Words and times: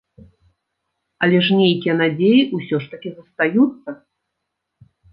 Але 1.27 1.37
ж 1.49 1.59
нейкія 1.61 1.93
надзеі 2.01 2.41
ўсё 2.57 2.75
ж 2.87 2.93
такі 2.97 3.09
застаюцца. 3.15 3.89